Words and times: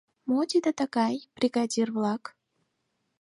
—Мо 0.29 0.39
тиде 0.49 0.71
тыгай, 0.79 1.15
бригадир-влак? 1.35 2.23